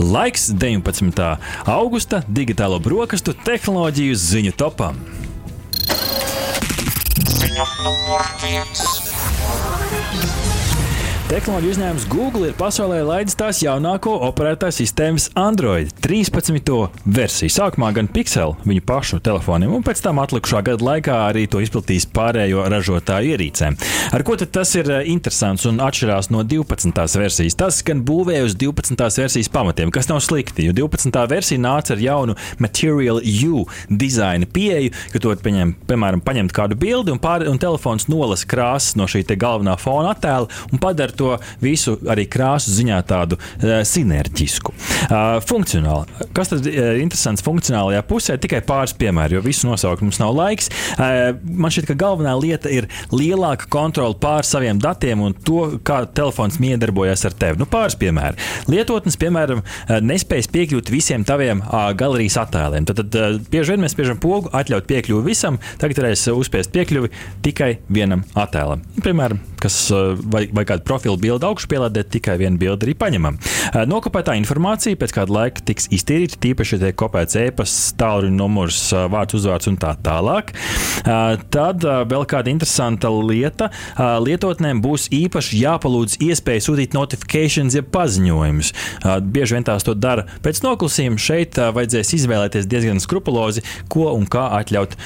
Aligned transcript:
Laiks 0.00 0.48
19. 0.48 1.36
augusta 1.68 2.22
digitālo 2.24 2.78
brokastu 2.80 3.34
tehnoloģiju 3.36 4.16
ziņu 4.16 4.52
topam. 4.56 4.96
Ziņa 7.28 7.66
numur 7.84 8.24
viens. 8.40 8.86
Tehnoloģiju 11.30 11.70
uzņēmums 11.76 12.04
Google 12.10 12.48
ir 12.48 12.54
pasaulē 12.58 13.04
laidis 13.06 13.36
tās 13.38 13.60
jaunāko 13.62 14.16
operētāju 14.26 14.74
sistēmas 14.80 15.28
Android 15.38 15.92
13. 16.02 16.72
versiju. 17.06 17.52
Sākumā 17.54 17.92
gan 17.94 18.08
Pixel 18.10 18.56
viņu 18.64 18.82
pašu 18.82 19.20
telefoniem, 19.22 19.70
un 19.76 19.84
pēc 19.86 20.02
tam 20.02 20.18
atlikušā 20.18 20.64
gada 20.66 20.82
laikā 20.88 21.20
arī 21.28 21.44
to 21.46 21.60
izplatīs 21.62 22.08
pārējo 22.10 22.64
ražotāju 22.74 23.30
ierīcēm. 23.36 23.76
Ar 24.18 24.24
ko 24.26 24.34
tas 24.40 24.72
ir 24.74 24.90
eh, 24.90 25.04
interesants 25.12 25.68
un 25.70 25.78
atšķirās 25.86 26.32
no 26.34 26.42
12. 26.42 26.98
versijas? 27.22 27.58
Tas 27.62 27.78
gan 27.86 28.02
būvēja 28.02 28.48
uz 28.48 28.58
12. 28.58 28.98
versijas 29.22 29.52
pamatiem, 29.54 29.94
kas 29.94 30.10
nav 30.10 30.18
slikti, 30.26 30.66
jo 30.66 30.74
12. 30.80 31.14
versija 31.30 31.62
nāca 31.62 31.94
ar 31.94 32.02
jaunu 32.02 32.34
Material 32.58 33.22
U 33.22 33.62
dizaina 33.86 34.50
pieeju, 34.50 34.90
ka 35.14 35.22
to 35.22 35.38
pieņem, 35.46 35.76
piemēram, 35.86 36.26
paņemt 36.26 36.58
kādu 36.58 36.74
bildi 36.82 37.14
un, 37.14 37.22
pār, 37.22 37.46
un 37.46 37.62
telefons 37.62 38.10
nolasa 38.10 38.50
krāsas 38.50 38.98
no 38.98 39.06
šī 39.06 39.22
galvenā 39.30 39.78
fona 39.78 40.16
attēla 40.16 40.50
un 40.74 40.82
padara 40.82 41.19
to 41.20 41.36
visu 41.62 41.96
arī 42.10 42.26
krāsu 42.30 42.74
ziņā 42.74 43.00
tādu 43.10 43.38
uh, 43.38 43.80
sinerģisku. 43.86 44.74
Uh, 45.10 45.38
funkcionāli. 45.44 46.28
Kas 46.36 46.52
tad 46.52 46.66
ir 46.68 46.78
uh, 46.80 46.90
interesants 47.02 47.44
funkcionālajā 47.46 48.02
pusē? 48.08 48.38
Tikai 48.40 48.62
pāris 48.66 48.94
piemēri, 48.98 49.36
jo 49.36 49.44
visu 49.44 49.68
nosaukt 49.68 50.04
mums 50.04 50.20
nav 50.22 50.34
laiks. 50.36 50.70
Uh, 50.96 51.32
man 51.44 51.72
šķiet, 51.72 51.90
ka 51.90 51.98
galvenā 52.00 52.34
lieta 52.40 52.72
ir 52.72 52.88
lielāka 53.12 53.68
kontrole 53.72 54.16
pār 54.20 54.46
saviem 54.46 54.80
datiem 54.82 55.22
un 55.24 55.36
to, 55.46 55.76
kā 55.86 56.02
telefons 56.16 56.60
miedarbojas 56.62 57.26
ar 57.28 57.36
tevi. 57.36 57.60
Nu, 57.60 57.68
pāris 57.70 57.98
piemēri. 58.00 58.40
Lietotnes, 58.70 59.18
piemēram, 59.20 59.62
nespējas 60.04 60.50
piekļūt 60.54 60.92
visiem 60.92 61.26
taviem 61.28 61.62
uh, 61.64 61.90
galerijas 61.98 62.38
attēliem. 62.44 62.86
Tad, 62.88 63.02
tad 63.02 63.18
uh, 63.18 63.38
bieži 63.52 63.74
vien 63.74 63.84
mēs 63.84 63.94
spiežam 63.96 64.20
pogu, 64.22 64.50
atļaut 64.56 64.88
piekļuvi 64.90 65.26
visam, 65.30 65.58
tagad 65.80 66.02
varēs 66.02 66.26
uzspiest 66.32 66.72
piekļuvi 66.74 67.12
tikai 67.44 67.72
vienam 67.92 68.24
attēlam. 68.38 68.84
Piemēram, 69.04 69.40
kas 69.62 69.76
uh, 69.94 70.14
vai, 70.32 70.46
vai 70.52 70.64
kādu 70.68 70.84
profilu 70.86 71.18
bildi 71.20 71.46
augšu 71.46 71.68
pielādēt, 71.70 72.10
tikai 72.16 72.36
vienu 72.40 72.58
bildi 72.60 72.88
arī 72.88 72.94
paņemam. 72.98 73.38
Nokopētā 73.90 74.34
informācija 74.38 74.98
pēc 74.98 75.14
kāda 75.14 75.34
laika 75.36 75.62
tiks 75.70 75.88
iztīrīta, 75.94 76.38
tīpaši, 76.42 76.76
ja 76.76 76.86
tiek 76.86 76.96
kopēts 76.98 77.36
e-pasts, 77.38 77.92
tālruņa 78.00 78.36
numurs, 78.36 78.80
vārds, 79.12 79.36
uzvārds 79.38 79.70
un 79.70 79.76
tā 79.80 79.92
tālāk. 80.02 80.52
Tad 81.04 81.84
vēl 81.84 82.26
kāda 82.30 82.52
interesanta 82.52 83.10
lieta- 83.10 83.70
lietotnēm 84.26 84.82
būs 84.82 85.08
īpaši 85.14 85.60
jāpalūdz 85.64 86.18
iespēja 86.24 86.64
sūtīt 86.66 86.96
notifikācijas, 86.96 87.76
jeb 87.78 87.90
paziņojumus. 87.94 88.72
Bieži 89.22 89.56
vien 89.56 89.64
tās 89.64 89.86
to 89.86 89.94
dara 89.94 90.26
pēc 90.42 90.62
noklusījuma. 90.64 91.18
Šeit 91.20 91.54
vajadzēs 91.54 92.14
izvēlēties 92.18 92.68
diezgan 92.70 93.00
skrupulozi, 93.00 93.62
ko 93.88 94.14
un 94.14 94.26
kā 94.26 94.48
atļaut 94.60 94.96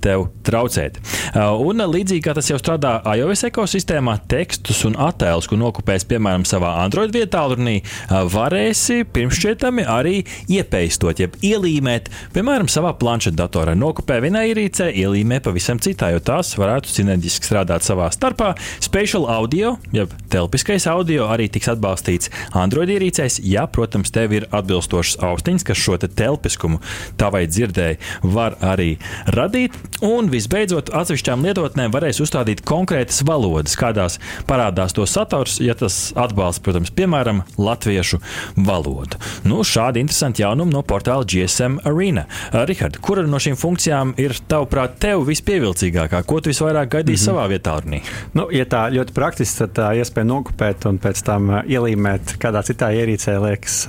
tev 0.00 0.28
traucēt. 0.42 0.98
Un 1.36 1.76
līdzīgi 1.76 2.24
kā 2.24 2.34
tas 2.34 2.48
jau 2.50 2.58
strādā 2.58 3.00
iOS 3.04 3.44
ekosistēmā, 3.50 3.89
tekstus 4.30 4.84
un 4.86 4.94
attēlus, 4.94 5.48
ko 5.50 5.56
nokopēs, 5.58 6.04
piemēram, 6.06 6.44
savā 6.46 6.76
Android 6.84 7.10
vietā, 7.14 7.42
runī, 7.50 7.80
varēsi 8.08 9.02
pirmšķietami 9.10 9.82
arī 9.90 10.20
iepaistot, 10.50 11.18
jeb 11.18 11.34
ielīmēt, 11.42 12.06
piemēram, 12.34 12.68
savā 12.70 12.92
planšetdatorā. 13.00 13.74
Nokopē 13.74 14.20
vienā 14.22 14.44
ierīcē, 14.52 14.90
ielīmē 14.94 15.40
pavisam 15.42 15.80
citā, 15.82 16.12
jo 16.14 16.20
tās 16.22 16.52
varētu 16.60 16.92
sinerģiski 16.92 17.50
strādāt 17.50 17.86
savā 17.86 18.06
starpā. 18.14 18.52
Spatial 18.78 19.26
audio, 19.26 19.74
jeb 19.96 20.14
telpiskais 20.30 20.86
audio, 20.90 21.26
arī 21.32 21.48
tiks 21.50 21.72
atbalstīts 21.74 22.30
Android 22.54 22.92
ierīcēs, 22.94 23.40
ja, 23.42 23.66
protams, 23.66 24.14
tev 24.14 24.36
ir 24.38 24.46
atbilstošas 24.54 25.18
austiņas, 25.26 25.66
kas 25.66 25.82
šo 25.82 25.98
te 25.98 26.10
telpiskumu 26.20 26.78
tavai 27.18 27.46
dzirdēji 27.50 27.98
var 28.22 28.54
arī 28.62 28.92
radīt. 29.34 29.74
Un 30.06 30.30
visbeidzot, 30.30 30.94
atsevišķām 30.94 31.42
lietotnēm 31.48 31.90
varēs 31.94 32.22
uzstādīt 32.22 32.62
konkrētas 32.68 33.24
valodas, 33.26 33.79
kādās 33.80 34.20
parādās 34.46 34.94
to 34.96 35.08
saturu 35.08 35.40
autors, 35.40 35.60
ja 35.60 35.74
tas 35.74 36.12
atbalsta, 36.16 36.62
protams, 36.64 36.90
piemēram, 36.90 37.42
latviešu 37.58 38.18
valodu. 38.56 39.18
Nu, 39.44 39.62
šādi 39.64 40.02
interesanti 40.02 40.42
jaunumi 40.42 40.74
no 40.74 40.82
portāla 40.82 41.24
GSM 41.24 41.80
Arena. 41.86 42.26
Rihard, 42.52 42.98
kura 43.00 43.22
no 43.26 43.38
šīm 43.40 43.56
funkcijām 43.60 44.14
ir 44.20 44.34
tavuprāt 44.50 44.98
tev 45.02 45.24
vispievilcīgākā? 45.28 46.22
Ko 46.26 46.40
tu 46.40 46.50
visvairāk 46.50 46.90
gaidīji 46.96 47.16
mm 47.16 47.22
-hmm. 47.22 47.28
savā 47.30 47.46
vietā, 47.48 47.76
Arnī? 47.78 48.00
Nu, 48.34 48.48
ja 48.52 48.64
tā 48.64 48.82
ļoti 48.90 49.14
praktiski, 49.14 49.58
tad 49.58 49.72
tā 49.78 49.88
iespēja 50.00 50.26
nokopēt 50.26 50.86
un 50.90 50.98
pēc 50.98 51.22
tam 51.24 51.50
ielīmēt 51.62 52.36
kādā 52.38 52.62
citā 52.66 52.90
ierīcē 52.92 53.38
liekas 53.40 53.86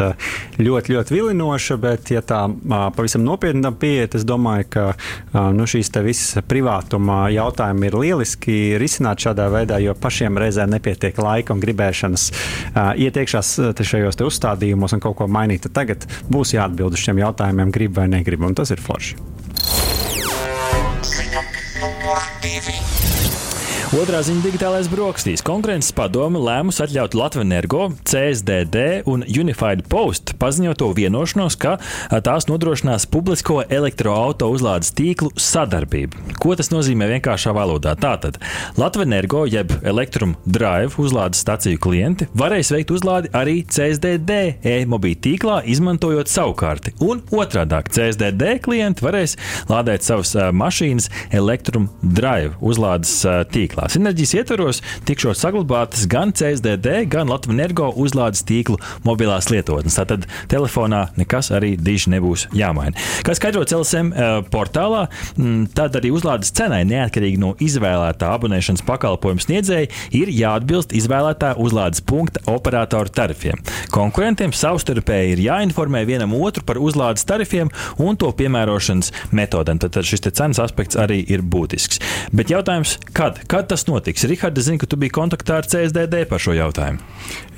ļoti, 0.60 0.94
ļoti 0.94 1.14
vilinoša, 1.14 1.78
bet 1.78 2.12
ja 2.12 2.22
tā 2.22 2.42
pavisam 2.96 3.24
nopietni 3.24 3.72
pieiet, 3.80 4.16
es 4.16 4.24
domāju, 4.26 4.66
ka 4.70 4.94
nu, 5.52 5.66
šīs 5.66 5.92
visas 6.04 6.44
privātuma 6.48 7.30
jautājumi 7.30 7.88
ir 7.88 7.96
lieliski 7.96 8.78
risināt 8.78 9.20
šādā 9.20 9.50
veidā, 9.50 9.81
jo 9.88 9.96
pašiem 9.98 10.40
reizē 10.42 10.68
nepietiek 10.70 11.18
laika 11.22 11.56
un 11.56 11.64
gribēšanas 11.64 12.30
uh, 12.32 12.94
iet 13.00 13.20
iekšā 13.22 13.44
šajos 13.92 14.22
uzstādījumos 14.28 14.96
un 14.96 15.04
kaut 15.04 15.18
ko 15.20 15.28
mainīt, 15.32 15.66
tad 15.68 15.78
tagad 15.82 16.08
būs 16.32 16.56
jāatbild 16.58 16.98
uz 16.98 17.06
šiem 17.06 17.22
jautājumiem, 17.24 17.74
grib 17.74 17.98
vai 17.98 18.10
negrib, 18.12 18.46
un 18.46 18.58
tas 18.58 18.74
ir 18.74 18.82
forši. 18.82 19.31
Otrā 23.92 24.22
ziņa- 24.24 24.40
digitālais 24.48 24.88
brokastīs. 24.88 25.42
Konkurences 25.44 25.92
padome 25.92 26.40
lēmus 26.40 26.78
atļaut 26.80 27.12
Latvijas 27.12 27.98
CSDD 28.08 29.04
un 29.06 29.26
Unified 29.28 29.82
Post 29.90 30.32
paziņoto 30.40 30.94
vienošanos, 30.96 31.58
ka 31.60 31.78
tās 32.24 32.48
nodrošinās 32.48 33.04
publisko 33.12 33.66
elektroauto 33.68 34.48
uzlādes 34.48 34.94
tīklu 34.96 35.34
sadarbību. 35.36 36.38
Ko 36.40 36.56
tas 36.56 36.72
nozīmē 36.72 37.20
vienkāršā 37.20 37.52
valodā? 37.52 37.98
Tātad 38.00 38.40
Latvijas 38.78 39.52
jeb 39.52 39.76
Electrum 39.84 40.38
Drive 40.46 40.96
uzlādes 40.96 41.44
staciju 41.44 41.78
klienti 41.78 42.30
varēs 42.34 42.72
veikt 42.72 42.96
uzlādi 42.96 43.28
arī 43.36 43.66
CSDD 43.68 44.56
e-mobīļu 44.64 45.20
tīklā, 45.20 45.66
izmantojot 45.66 46.32
savu 46.32 46.54
karti. 46.54 46.96
Un 47.02 47.20
otrādi- 47.30 47.84
CSDD 48.00 48.56
klienti 48.64 49.04
varēs 49.04 49.36
lādēt 49.68 50.00
savas 50.02 50.34
mašīnas 50.34 51.10
Electrum 51.30 51.90
Drive 52.02 52.56
uzlādes 52.62 53.20
tīklā 53.52 53.81
tīklā. 53.82 53.90
Sinerģijas 53.90 54.34
ietvaros 54.36 54.82
tikšot 55.06 55.38
saglabātas 55.38 56.08
gan 56.08 56.32
CSDD, 56.32 57.08
gan 57.10 57.30
Latvijas 57.30 57.52
energo 57.52 57.92
uzlādes 57.96 58.44
tīklu 58.46 58.78
mobilās 59.04 59.50
lietotnes. 59.50 59.98
Tātad 59.98 60.28
telefonā 60.50 61.12
nekas 61.18 61.52
arī 61.52 61.76
diži 61.78 62.12
nebūs 62.12 62.48
jāmaina. 62.54 62.96
Kā 63.26 63.34
skaidrots 63.36 63.74
LSM 63.74 64.12
eh, 64.14 64.42
portālā, 64.52 65.08
m, 65.38 65.68
tad 65.68 65.96
arī 65.96 66.12
uzlādes 66.14 66.52
cenai 66.52 66.84
neatkarīgi 66.86 67.40
no 67.42 67.56
izvēlētā 67.60 68.32
abonēšanas 68.36 68.86
pakalpojuma 68.88 69.42
sniedzēja 69.42 69.90
ir 70.16 70.32
jāatbilst 70.32 70.94
izvēlētā 70.96 71.56
uzlādes 71.58 72.02
punkta 72.02 72.44
operatoru 72.52 73.12
tarifiem. 73.12 73.60
Konkurentiem 73.92 74.54
savstarpēji 74.56 75.36
ir 75.36 75.44
jāinformē 75.48 76.06
vienam 76.08 76.34
otru 76.38 76.64
par 76.66 76.80
uzlādes 76.80 77.26
tarifiem 77.28 77.72
un 78.00 78.18
to 78.20 78.32
piemērošanas 78.32 79.12
metodēm. 79.36 79.82
Tad 79.82 80.00
šis 80.06 80.24
cenas 80.32 80.62
aspekts 80.64 80.98
arī 81.00 81.22
ir 81.28 81.44
būtisks. 81.44 82.00
Bet 82.36 82.54
jautājums, 82.54 82.96
kad? 83.18 83.42
kad 83.52 83.71
tas 83.72 83.86
notiks? 83.88 84.26
Rihards, 84.28 84.66
zinu, 84.68 84.82
ka 84.82 84.88
tu 84.90 85.00
biji 85.00 85.14
kontaktā 85.16 85.62
ar 85.62 85.68
CSDD 85.70 86.26
par 86.30 86.42
šo 86.44 86.54
jautājumu. 86.58 87.00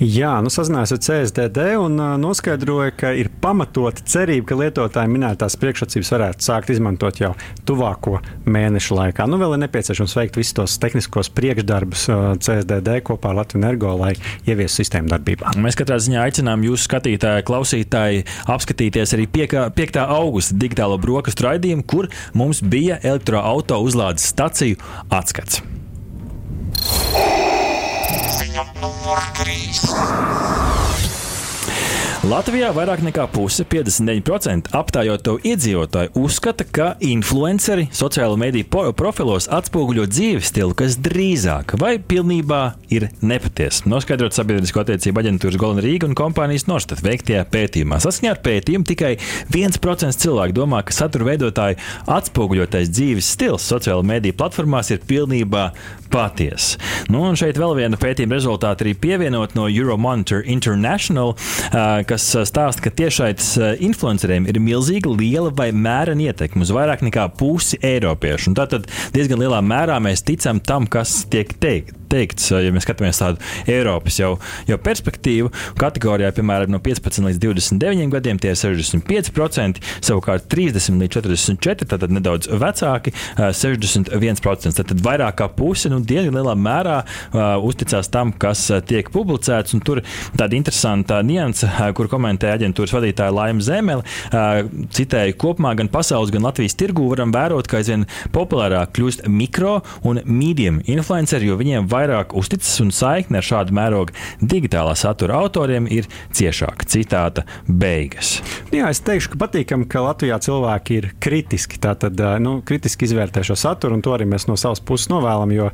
Jā, 0.03 0.35
nu 0.45 0.51
sazinājos 0.53 0.93
ar 0.95 1.01
CSDD 1.01 1.65
un 1.79 1.97
uh, 1.97 2.13
noskaidroju, 2.21 2.93
ka 2.99 3.13
ir 3.17 3.31
pamatota 3.41 4.05
cerība, 4.13 4.51
ka 4.51 4.57
lietotāji 4.59 5.09
minētās 5.09 5.57
priekšrocības 5.61 6.13
varētu 6.13 6.45
sākt 6.45 6.71
izmantot 6.73 7.21
jau 7.21 7.31
tuvāko 7.65 8.19
mēnešu 8.45 8.97
laikā. 8.99 9.27
Nu, 9.29 9.39
vēl 9.41 9.55
ir 9.57 9.63
nepieciešams 9.65 10.15
veikt 10.19 10.37
visus 10.37 10.57
tos 10.57 10.77
tehniskos 10.83 11.31
priekšdarbus 11.33 12.07
uh, 12.11 12.23
CSDD 12.37 12.99
kopā 13.07 13.33
ar 13.33 13.41
Latviju 13.41 13.63
Energo, 13.63 13.93
lai 13.97 14.13
ieviestu 14.45 14.83
sistēmu 14.83 15.09
darbībā. 15.13 15.55
Mēs 15.63 15.77
katrā 15.79 15.97
ziņā 16.03 16.25
aicinām 16.27 16.65
jūsu 16.67 16.89
skatītāju, 16.89 17.47
klausītāju 17.49 18.25
apskatīties 18.53 19.15
arī 19.17 19.29
5. 19.33 20.01
augusta 20.03 20.57
digitālo 20.61 20.99
brokastu 21.01 21.47
raidījumu, 21.47 21.87
kur 21.87 22.11
mums 22.37 22.61
bija 22.61 22.99
elektroautorāta 23.01 23.81
uzlādes 23.83 24.29
staciju 24.33 24.77
atskats. 25.13 25.63
Ziņa 28.37 28.65
numur 28.81 29.23
3. 29.39 30.62
Latvijā 32.23 32.69
vairāk 32.71 33.01
nekā 33.03 33.25
puse, 33.35 33.65
59% 33.67 34.69
aptājoto 34.79 35.33
iedzīvotāju 35.43 36.13
uzskata, 36.21 36.63
ka 36.63 36.85
influenceri 37.03 37.89
sociālo 37.91 38.37
mediju 38.39 38.69
profilos 38.95 39.49
atspoguļo 39.51 40.05
dzīves 40.07 40.47
stilu, 40.47 40.71
kas 40.79 40.95
drīzāk 41.03 41.73
vai 41.81 41.97
pilnībā 41.99 42.61
ir 42.95 43.09
nepatiesa. 43.19 43.89
Noskaidrot 43.91 44.37
sabiedrisko 44.37 44.85
attiecību 44.85 45.19
aģentūras 45.19 45.59
Golden 45.59 45.83
Rīga 45.83 46.07
un 46.07 46.15
kompānijas 46.15 46.63
Norstat 46.69 47.01
veiktajā 47.03 47.43
pētījumā. 47.51 47.99
Saskaņā 48.05 48.31
ar 48.37 48.39
pētījumu 48.47 48.87
tikai 48.87 49.17
1% 49.51 50.23
cilvēku 50.23 50.55
domā, 50.61 50.79
ka 50.87 50.95
satura 50.95 51.27
veidotāju 51.33 51.81
atspoguļotais 52.07 52.93
dzīves 52.93 53.33
stils 53.35 53.67
sociālo 53.67 54.07
mediju 54.07 54.39
platformās 54.39 54.93
ir 54.95 55.03
pilnībā 55.11 55.65
patiesa. 56.13 56.79
Nu, 57.11 57.25
un 57.27 57.37
šeit 57.39 57.57
vēl 57.59 57.75
viena 57.81 57.97
pētījuma 57.99 58.37
rezultāta 58.37 58.85
arī 58.85 58.93
pievienot 58.95 59.55
no 59.57 59.67
Euromonitor 59.67 60.43
International, 60.47 61.33
kas 62.13 62.27
stāsta, 62.49 62.83
ka 62.83 62.91
tiešais 62.93 63.53
influenceriem 63.81 64.45
ir 64.51 64.59
milzīga, 64.61 65.09
liela 65.17 65.49
vai 65.55 65.71
mērena 65.73 66.29
ietekme 66.29 66.65
uz 66.65 66.73
vairāk 66.73 67.01
nekā 67.07 67.25
pusi 67.39 67.79
eiropiešu. 67.81 68.53
Tātad 68.57 68.85
diezgan 69.15 69.41
lielā 69.41 69.63
mērā 69.65 69.97
mēs 70.03 70.25
ticam 70.27 70.61
tam, 70.61 70.85
kas 70.85 71.23
tiek 71.33 71.55
teikt 71.63 71.97
teikts, 72.13 72.51
ja 72.53 72.73
mēs 72.73 72.85
skatāmies 72.87 73.21
tādu 73.21 73.41
Eiropas 73.69 74.19
jau, 74.21 74.35
jau 74.69 74.79
perspektīvu, 74.83 75.51
kategorijā, 75.81 76.31
piemēram, 76.37 76.71
no 76.73 76.81
15 76.83 77.27
līdz 77.27 77.41
29 77.43 78.13
gadiem 78.13 78.39
tie 78.41 78.53
ir 78.53 78.59
65%, 78.59 79.81
savukārt 80.03 80.47
30 80.51 81.01
līdz 81.01 81.17
44, 81.17 81.89
tātad 81.93 82.13
nedaudz 82.13 82.49
vecāki, 82.49 83.13
61%. 83.37 84.83
Tad 84.83 85.03
vairāk 85.03 85.39
kā 85.41 85.49
puse, 85.53 85.89
nu, 85.91 85.99
diezgan 86.03 86.37
lielā 86.37 86.55
mērā 86.59 86.97
uh, 87.03 87.41
uzticās 87.65 88.09
tam, 88.13 88.33
kas 88.37 88.65
tiek 88.87 89.09
publicēts. 89.13 89.75
Tur 89.83 90.03
tāda 90.37 90.57
interesanta 90.57 91.19
nianse, 91.25 91.69
kur 91.97 92.09
komentē 92.11 92.51
aģentūras 92.53 92.93
vadītāja 92.95 93.33
Laima 93.33 93.63
Zemele, 93.63 94.05
uh, 94.05 94.61
citēju, 94.93 95.37
kopumā 95.41 95.73
gan 95.79 95.89
pasaules, 95.93 96.31
gan 96.33 96.45
Latvijas 96.45 96.77
tirgū 96.79 97.09
varam 97.11 97.33
vērot, 97.35 97.69
ka 97.69 97.79
aizvien 97.81 98.05
populārāk 98.35 98.93
kļūst 98.97 99.27
mikro 99.31 99.79
un 100.07 100.21
medium 100.27 100.81
influenceri, 100.89 101.49
jo 101.49 101.57
viņiem 101.59 101.89
vairāk 102.03 102.35
uzticas 102.37 102.75
un 102.83 102.91
saikne 102.93 103.39
ar 103.39 103.47
šādu 103.47 103.75
mērogu 103.75 104.15
digitālā 104.41 104.95
satura 104.99 105.39
autoriem 105.43 105.87
ir 105.91 106.09
ciešāka. 106.35 106.87
Citāta 106.93 107.45
beigas. 107.67 108.37
Jā, 108.73 108.89
es 108.91 109.01
teikšu, 109.05 109.33
ka 109.33 109.41
patīkami, 109.45 109.87
ka 109.89 110.03
Latvijā 110.03 110.39
cilvēki 110.43 110.99
ir 110.99 111.09
kritiski. 111.23 111.79
Tātad, 111.83 112.19
nu, 112.43 112.57
kritiski 112.65 113.07
izvērtē 113.07 113.43
šo 113.45 113.57
saturu, 113.59 113.97
un 113.97 114.03
to 114.05 114.13
arī 114.15 114.27
mēs 114.29 114.47
no 114.49 114.57
savas 114.59 114.83
puses 114.83 115.09
novēlam. 115.11 115.53
Jo 115.55 115.69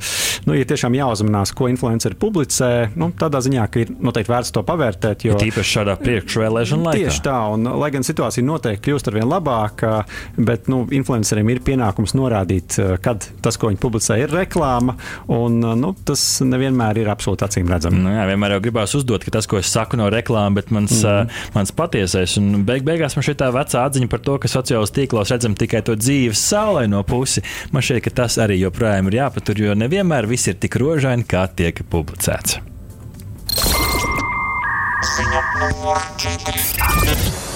nu, 0.47 0.55
ir 0.57 0.67
tiešām 0.69 0.95
jāuzmanās, 0.97 1.53
ko 1.55 1.69
influenceri 1.71 2.17
publicē. 2.19 2.71
Nu, 2.99 3.11
tādā 3.19 3.41
ziņā, 3.45 3.65
ka 3.71 3.83
ir 3.83 3.93
noteikti 3.97 4.33
vērts 4.33 4.53
to 4.55 4.63
pavērtēt. 4.67 5.25
Jo, 5.27 5.35
ja 5.35 5.43
tīpaši 5.43 5.75
šādā 5.77 5.95
priekšvēlēšana 6.03 6.89
laikā. 6.89 7.03
Tieši 7.03 7.23
tā, 7.25 7.37
un 7.55 7.69
lai 7.81 7.91
gan 7.95 8.05
situācija 8.05 8.45
noteikti 8.45 8.89
kļūst 8.89 9.11
ar 9.11 9.19
vien 9.19 9.29
labāka, 9.29 9.93
bet 10.37 10.69
nu, 10.71 10.83
influenceriem 10.99 11.53
ir 11.53 11.63
pienākums 11.65 12.15
norādīt, 12.17 12.79
kad 13.03 13.27
tas, 13.43 13.59
ko 13.59 13.71
viņi 13.71 13.81
publicē, 13.81 14.19
ir 14.23 14.33
reklāma. 14.33 14.95
Un, 15.31 15.59
nu, 15.79 15.93
tas 16.07 16.18
nevienmēr 16.45 17.01
ir 17.01 17.09
absolūti 17.11 17.45
acīm 17.47 17.69
redzami. 17.71 18.01
Nu, 18.03 18.13
jā, 18.13 18.25
vienmēr 18.29 18.55
jau 18.55 18.61
gribās 18.63 18.95
uzdot, 18.97 19.25
ka 19.25 19.33
tas, 19.37 19.47
ko 19.49 19.59
es 19.59 19.71
saku, 19.71 19.99
nav 19.99 20.11
reklāma, 20.13 20.59
bet 20.59 20.71
mans, 20.75 20.91
mm 20.91 21.09
-hmm. 21.09 21.25
uh, 21.25 21.51
mans 21.55 21.71
patiesais. 21.71 22.37
Un 22.41 22.63
beig 22.65 22.83
beigās 22.87 23.15
man 23.17 23.25
šī 23.27 23.35
tā 23.39 23.51
vecā 23.55 23.85
atziņa 23.85 24.07
par 24.07 24.19
to, 24.19 24.37
ka 24.37 24.47
sociālajos 24.47 24.95
tīklos 24.95 25.31
redzam 25.31 25.55
tikai 25.55 25.81
to 25.81 25.95
dzīves 25.95 26.39
saulaino 26.51 27.03
pusi. 27.03 27.41
Man 27.71 27.83
šķiet, 27.83 28.01
ka 28.03 28.09
tas 28.09 28.37
arī 28.37 28.59
joprojām 28.59 29.07
ir 29.07 29.19
jāpatur, 29.21 29.59
jo 29.59 29.75
nevienmēr 29.75 30.27
viss 30.27 30.47
ir 30.47 30.55
tik 30.55 30.75
rožaini, 30.75 31.23
kā 31.23 31.47
tiek 31.55 31.81
publicēts. 31.89 32.59
Ziņa 35.09 35.41
numur 35.59 36.01
4. 36.17 37.48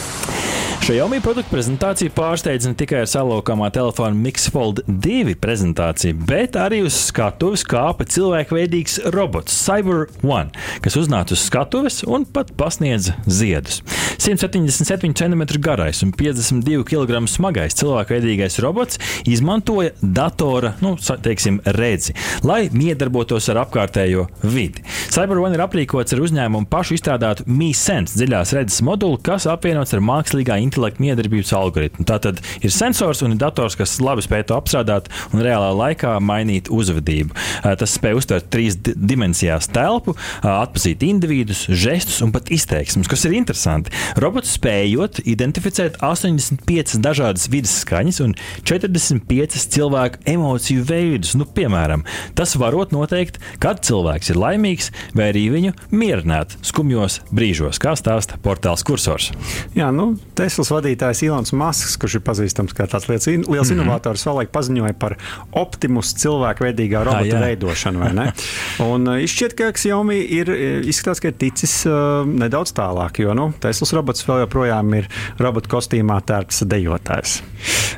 Xiaomi 0.84 1.22
produktu 1.24 1.48
prezentācija 1.54 2.12
pārsteidza 2.12 2.68
ne 2.68 2.76
tikai 2.76 3.06
ar 3.06 3.08
salaukamā 3.08 3.70
telefona 3.72 4.18
Mixfold 4.20 4.82
2 4.84 5.38
prezentāciju, 5.40 6.18
bet 6.28 6.58
arī 6.60 6.82
uz 6.84 6.98
skatuves 7.06 7.62
kāpa 7.64 8.04
cilvēkveidīgs 8.04 8.98
robots 9.16 9.56
Cyber 9.64 10.10
One, 10.28 10.52
kas 10.84 10.98
uznāca 11.00 11.38
uz 11.38 11.46
skatuves 11.48 12.02
un 12.04 12.26
pat 12.28 12.52
pasniedza 12.60 13.16
ziedus. 13.24 13.80
177 14.20 15.16
cm 15.16 15.46
garais 15.64 16.04
un 16.04 16.12
52 16.20 16.84
kg 16.90 17.22
smagais 17.32 17.80
cilvēkveidīgais 17.80 18.60
robots 18.66 19.00
izmantoja 19.24 19.96
datora 20.04 20.74
nu, 20.84 20.98
teiksim, 21.00 21.62
redzi, 21.80 22.12
lai 22.44 22.66
miedarbotos 22.76 23.48
ar 23.56 23.62
apkārtējo 23.64 24.28
vidi. 24.44 24.84
Cyber 25.16 25.40
One 25.46 25.56
ir 25.56 25.64
aprīkots 25.64 26.12
ar 26.12 26.26
uzņēmumu 26.28 26.68
pašu 26.68 27.00
izstrādātu 27.00 27.48
MiSense 27.48 28.20
dziļās 28.20 28.56
redzes 28.60 28.84
moduli, 28.84 29.24
kas 29.24 29.48
apvienots 29.48 29.96
ar 29.96 30.04
mākslīgā 30.12 30.60
intelekta 30.60 30.73
intelekta 30.74 31.04
miedarbības 31.04 31.54
algoritmu. 31.54 32.06
Tā 32.10 32.18
tad 32.24 32.42
ir 32.64 32.74
sensors 32.74 33.22
un 33.24 33.36
ir 33.36 33.42
dators, 33.42 33.78
kas 33.78 34.00
labi 34.02 34.24
spēj 34.26 34.48
to 34.50 34.58
apstrādāt 34.58 35.10
un 35.34 35.44
reālā 35.46 35.72
laikā 35.78 36.16
mainīt 36.24 36.72
uzvedību. 36.74 37.36
Tas 37.80 37.96
spēj 37.98 38.18
uztvert 38.18 38.50
trīs 38.54 38.78
dimensijās 38.82 39.70
telpu, 39.74 40.16
atpazīt 40.42 41.04
individus, 41.06 41.66
žestus 41.70 42.22
un 42.26 42.34
pat 42.34 42.50
izteiksmes, 42.54 43.10
kas 43.12 43.26
ir 43.28 43.36
interesanti. 43.38 43.94
Robots 44.22 44.56
spējot 44.58 45.22
identificēt 45.30 46.00
85 46.04 46.98
dažādas 47.04 47.50
vidas 47.52 47.76
skaņas 47.84 48.22
un 48.26 48.36
45 48.66 49.68
cilvēku 49.74 50.24
emociju 50.34 50.86
veidus. 50.90 51.36
Nu, 51.38 51.46
piemēram, 51.46 52.06
tas 52.38 52.56
varot 52.60 52.94
noteikt, 52.96 53.40
kad 53.64 53.84
cilvēks 53.86 54.34
ir 54.34 54.42
laimīgs 54.42 54.92
vai 55.18 55.30
arī 55.34 55.48
viņu 55.54 55.76
mierināt 55.94 56.58
skumjos 56.66 57.22
brīžos, 57.34 57.82
kā 57.82 57.96
stāsta 58.00 58.40
portāls 58.44 58.86
kursors. 58.88 59.32
Jā, 59.78 59.90
nu, 59.94 60.14
Tesla 60.38 60.63
Teslas 60.64 60.78
vadītājs 60.78 61.22
Ilons 61.26 61.52
Masks, 61.60 61.98
kurš 62.00 62.14
ir 62.16 62.22
pazīstams 62.24 62.72
kā 62.72 62.86
tāds 62.88 63.10
liels, 63.10 63.26
liels 63.28 63.44
mm 63.44 63.58
-hmm. 63.60 63.82
inovators, 63.82 64.22
savulaik 64.24 64.52
paziņoja 64.56 64.94
par 64.96 65.18
optimus 65.52 66.14
cilvēku 66.16 66.64
veidīgā 66.64 67.04
robota 67.04 67.36
ah, 67.36 67.44
veidošanu. 67.44 68.00
Un 68.94 69.08
uh, 69.08 69.20
izšķiet, 69.20 69.58
ka 69.60 69.74
Xiaomi 69.76 70.22
ir 70.24 70.48
izskatās, 70.88 71.20
ka 71.20 71.28
ir 71.28 71.36
ticis 71.36 71.86
uh, 71.86 72.24
nedaudz 72.24 72.72
tālāk, 72.72 73.20
jo 73.20 73.34
nu, 73.36 73.52
Teslas 73.60 73.92
robots 73.92 74.24
vēl 74.24 74.46
joprojām 74.46 74.94
ir 74.96 75.10
robota 75.38 75.68
kostīmā 75.68 76.22
tērps 76.24 76.64
dejotājs. 76.64 77.42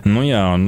Nu 0.05 0.21
jā, 0.25 0.41
un 0.53 0.65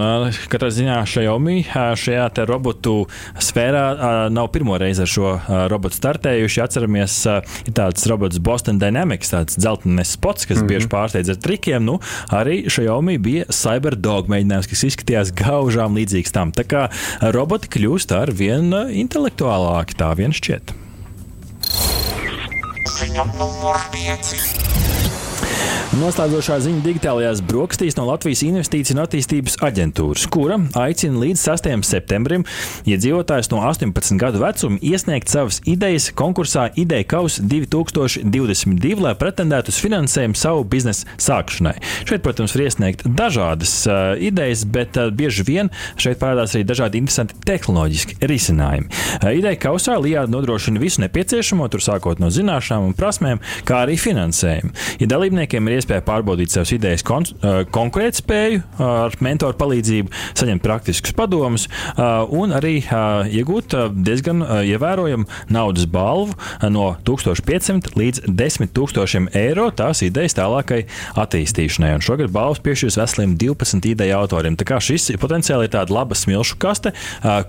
katrā 0.50 0.70
ziņā 0.70 1.02
Xiaomi 1.06 1.66
šajā 1.74 2.30
robotu 2.46 3.08
sfērā 3.42 4.30
nav 4.34 4.52
pirmo 4.54 4.78
reizi 4.78 5.02
ar 5.02 5.10
šo 5.10 5.34
robotu 5.70 5.98
startējuši. 5.98 6.62
Atceramies, 6.62 7.18
ir 7.66 7.74
tāds 7.74 8.06
robots 8.10 8.38
Boston 8.42 8.80
Dynamics, 8.82 9.34
tāds 9.34 9.58
dzeltenis 9.58 10.16
spots, 10.18 10.46
kas 10.46 10.58
mm 10.58 10.64
-hmm. 10.64 10.68
bieži 10.68 10.88
pārsteidz 10.88 11.30
ar 11.30 11.42
trikiem 11.42 11.87
nu, 11.88 11.98
arī 12.36 12.64
Xiaomi 12.72 13.18
bija 13.24 13.48
Cyberdog 13.54 14.32
mēģinājums, 14.32 14.70
kas 14.72 14.86
izskatījās 14.92 15.34
gaužām 15.38 15.98
līdzīgs 15.98 16.36
tam. 16.36 16.54
Tā 16.56 16.68
kā 16.68 16.88
roboti 17.36 17.72
kļūst 17.78 18.14
ar 18.18 18.34
vien 18.36 18.74
intelektuālāki, 18.76 19.98
tā 20.00 20.12
vien 20.20 20.36
šķiet. 20.36 20.76
Ziņa 22.98 23.28
numur 23.38 23.78
5. 23.94 25.07
Noslēdzošā 25.98 26.58
ziņa 26.62 26.82
digitālajās 26.84 27.40
brokastīs 27.48 27.96
no 27.98 28.04
Latvijas 28.10 28.44
Investīciju 28.46 28.98
un 28.98 29.02
attīstības 29.06 29.56
aģentūras, 29.66 30.26
kura 30.30 30.58
aicina 30.78 31.22
līdz 31.24 31.42
6. 31.48 31.70
septembrim 31.88 32.44
iedzīvotājus 32.86 33.50
no 33.54 33.62
18 33.66 34.20
gadu 34.22 34.42
vecuma 34.44 34.78
iesniegt 34.84 35.32
savas 35.32 35.62
idejas 35.66 36.10
konkursā 36.18 36.68
Ideja 36.78 37.08
Kaus 37.08 37.40
2022, 37.40 38.92
lai 39.02 39.14
pretendētu 39.18 39.74
uz 39.74 39.80
finansējumu 39.82 40.38
savu 40.38 40.66
biznesa 40.70 41.08
sākšanai. 41.24 41.78
Šeit, 42.04 42.22
protams, 42.26 42.54
var 42.54 42.66
iesniegt 42.68 43.08
dažādas 43.08 43.74
uh, 43.88 44.14
idejas, 44.20 44.68
bet 44.70 45.00
uh, 45.00 45.10
bieži 45.10 45.48
vien 45.48 45.72
šeit 45.96 46.22
parādās 46.22 46.54
arī 46.54 46.68
dažādi 46.68 47.02
interesanti 47.02 47.40
tehnoloģiski 47.48 48.20
risinājumi. 48.28 48.92
Uh, 48.92 49.32
Ideja 49.40 49.64
Kausā 49.66 49.98
Lijāda 50.04 50.36
nodrošina 50.36 50.84
visu 50.84 51.02
nepieciešamo, 51.08 51.72
tur 51.74 51.82
sākot 51.86 52.22
no 52.22 52.30
zināšanām 52.34 52.92
un 52.92 52.96
prasmēm, 52.98 53.42
kā 53.66 53.82
arī 53.88 53.98
finansējumu. 54.02 54.76
Ja 55.02 55.10
dalībniekiem 55.48 55.68
ir 55.68 55.78
iespēja 55.78 56.04
pārbaudīt 56.06 56.52
savas 56.52 56.72
idejas 56.76 57.04
kon 57.04 57.26
konkurētspēju 57.72 58.62
ar 58.84 59.16
mentoru 59.24 59.58
palīdzību, 59.58 60.12
saņemt 60.36 60.64
praktiskus 60.64 61.14
padomus 61.16 61.68
un 62.30 62.52
arī 62.52 62.84
iegūt 63.32 63.76
diezgan 63.96 64.44
ievērojamu 64.68 65.28
naudas 65.50 65.88
balvu 65.88 66.36
no 66.70 66.96
1500 67.04 67.96
līdz 67.96 68.28
10 68.28 68.74
000 68.76 69.34
eiro 69.38 69.70
tās 69.72 70.04
idejas 70.04 70.36
tālākai 70.38 70.86
attīstīšanai. 71.16 71.96
Un 71.96 72.04
šogad 72.04 72.32
balvas 72.32 72.62
piešķirs 72.64 73.00
veseliem 73.00 73.38
12 73.38 73.92
ideju 73.94 74.18
autoriem. 74.18 74.58
Tā 74.58 74.68
kā 74.68 74.82
šis 74.84 75.12
potenciāli 75.20 75.68
ir 75.68 75.76
tāda 75.76 75.94
laba 75.94 76.18
smilšu 76.18 76.60
kaste, 76.60 76.94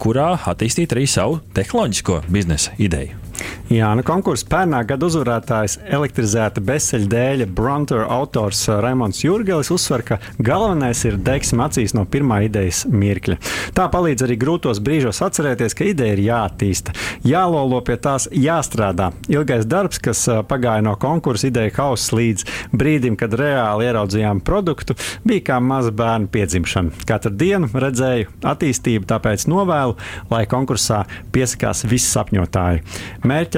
kurā 0.02 0.34
attīstīt 0.48 0.94
arī 0.94 1.08
savu 1.08 1.40
tehnoloģisko 1.56 2.22
biznesa 2.30 2.76
ideju. 2.78 3.27
Jā, 3.68 3.90
nu, 3.92 4.00
konkursu 4.00 4.46
pērnā 4.48 4.78
gada 4.88 5.04
uzvarētājs 5.10 5.74
elektrizēta 5.92 6.62
bezceļa 6.64 7.08
dēļa 7.12 7.46
Bronter 7.52 8.06
autors 8.08 8.62
uh, 8.70 8.78
Raimons 8.80 9.18
Jurgelis 9.20 9.68
uzsver, 9.74 10.00
ka 10.08 10.16
galvenais 10.40 11.02
ir 11.04 11.18
degsim 11.20 11.60
acīs 11.60 11.92
no 11.92 12.06
pirmā 12.08 12.38
idejas 12.46 12.86
mirkļa. 12.88 13.36
Tā 13.76 13.84
palīdz 13.92 14.24
arī 14.24 14.38
grūtos 14.40 14.80
brīžos 14.80 15.20
atcerēties, 15.26 15.76
ka 15.76 15.84
ideja 15.84 16.16
ir 16.16 16.22
jāattīsta, 16.24 16.94
jālolo 17.28 17.82
pie 17.84 17.98
tās, 18.00 18.24
jāstrādā. 18.32 19.10
Ilgais 19.28 19.68
darbs, 19.68 20.00
kas 20.00 20.24
uh, 20.32 20.40
pagāja 20.48 20.86
no 20.88 20.96
konkursa 20.96 21.50
ideja 21.50 21.74
hausa 21.82 22.16
līdz 22.16 22.48
brīdim, 22.72 23.20
kad 23.20 23.36
reāli 23.36 23.90
ieraudzījām 23.90 24.40
produktu, 24.48 24.96
bija 25.28 25.44
kā 25.50 25.60
maza 25.60 25.92
bērna 25.92 26.32
piedzimšana. 26.32 27.04
Katru 27.12 27.34
dienu 27.36 27.68
redzēju 27.68 28.32
attīstību, 28.48 29.04
tāpēc 29.12 29.44
novēlu, 29.52 30.00
lai 30.32 30.42
konkursā 30.48 31.04
piesakās 31.36 31.84
visi 31.84 32.08
sapņotāji 32.16 32.86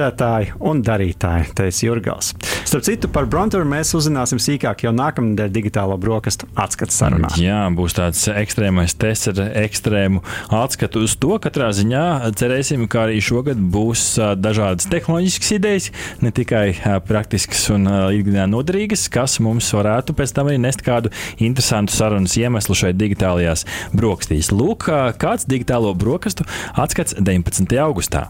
mērķētāji 0.01 0.55
un 0.65 0.81
darītāji, 0.85 1.51
teica 1.57 1.85
Jurgals. 1.85 2.33
Starp 2.65 2.85
citu, 2.85 3.09
par 3.11 3.27
Bronturu 3.29 3.65
mēs 3.67 3.93
uzzināsim 3.97 4.39
sīkāk 4.41 4.85
jau 4.85 4.93
nākamnedēļ 4.95 5.51
digitālo 5.53 5.97
brokastu 6.01 6.47
atskatu 6.55 6.95
sarunā. 6.95 7.31
Jā, 7.41 7.65
būs 7.75 7.95
tāds 7.97 8.23
ekstrēmais 8.31 8.95
tests 8.97 9.31
ar 9.31 9.41
ekstrēmu 9.61 10.23
atskatu 10.55 11.03
uz 11.05 11.15
to. 11.21 11.35
Katrā 11.43 11.71
ziņā 11.75 12.31
cerēsim, 12.39 12.87
ka 12.91 13.05
arī 13.05 13.19
šogad 13.21 13.59
būs 13.59 14.05
dažādas 14.41 14.89
tehnoloģiskas 14.91 15.53
idejas, 15.57 15.91
ne 16.23 16.33
tikai 16.33 16.65
praktiskas 17.07 17.67
un 17.75 17.89
ikdienā 18.15 18.47
noderīgas, 18.51 19.07
kas 19.11 19.39
mums 19.43 19.69
varētu 19.75 20.15
pēc 20.17 20.35
tam 20.37 20.51
arī 20.51 20.61
nest 20.61 20.85
kādu 20.85 21.13
interesantu 21.41 21.95
sarunas 21.97 22.37
iemeslu 22.39 22.77
šeit 22.77 22.99
digitālajās 23.01 23.67
brokastīs. 23.93 24.53
Lūk, 24.55 24.89
kāds 25.21 25.47
digitālo 25.49 25.93
brokastu 25.97 26.47
atskats 26.79 27.17
19. 27.19 27.77
augustā. 27.83 28.29